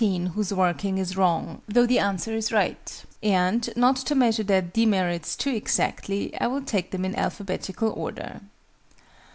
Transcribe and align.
We 0.03 0.07
will 0.07 0.19
now 0.19 0.23
consider 0.29 0.31
the 0.31 0.31
13 0.31 0.33
whose 0.35 0.53
working 0.55 0.97
is 0.97 1.15
wrong, 1.15 1.61
though 1.67 1.85
the 1.85 1.99
answer 1.99 2.33
is 2.33 2.51
right: 2.51 3.05
and, 3.21 3.69
not 3.75 3.97
to 3.97 4.15
measure 4.15 4.41
their 4.41 4.63
demerits 4.63 5.35
too 5.35 5.51
exactly, 5.51 6.35
I 6.41 6.47
will 6.47 6.63
take 6.63 6.89
them 6.89 7.05
in 7.05 7.13
alphabetical 7.15 7.91
order. 7.91 8.41